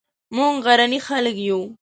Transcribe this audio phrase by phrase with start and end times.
[0.35, 1.59] موږ غرني خلک یو